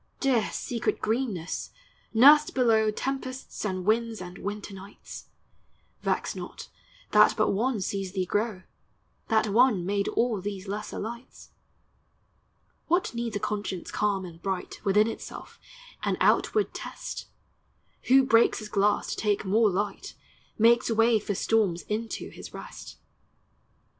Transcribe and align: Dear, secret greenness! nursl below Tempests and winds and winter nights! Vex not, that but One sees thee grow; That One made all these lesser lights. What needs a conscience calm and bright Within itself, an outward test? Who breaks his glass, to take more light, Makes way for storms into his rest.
Dear, 0.19 0.49
secret 0.51 0.99
greenness! 0.99 1.69
nursl 2.11 2.55
below 2.55 2.89
Tempests 2.89 3.63
and 3.63 3.85
winds 3.85 4.19
and 4.19 4.39
winter 4.39 4.73
nights! 4.73 5.27
Vex 6.01 6.35
not, 6.35 6.69
that 7.11 7.35
but 7.37 7.51
One 7.51 7.79
sees 7.81 8.13
thee 8.13 8.25
grow; 8.25 8.63
That 9.27 9.49
One 9.49 9.85
made 9.85 10.07
all 10.07 10.41
these 10.41 10.67
lesser 10.67 10.97
lights. 10.97 11.51
What 12.87 13.13
needs 13.13 13.35
a 13.35 13.39
conscience 13.39 13.91
calm 13.91 14.25
and 14.25 14.41
bright 14.41 14.83
Within 14.83 15.07
itself, 15.07 15.59
an 16.01 16.17
outward 16.19 16.73
test? 16.73 17.27
Who 18.07 18.23
breaks 18.23 18.57
his 18.57 18.69
glass, 18.69 19.11
to 19.11 19.15
take 19.17 19.45
more 19.45 19.69
light, 19.69 20.15
Makes 20.57 20.89
way 20.89 21.19
for 21.19 21.35
storms 21.35 21.83
into 21.83 22.29
his 22.31 22.55
rest. 22.55 22.97